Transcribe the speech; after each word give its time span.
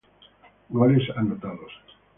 Goles 0.77 1.05
Anotados. 1.21 1.73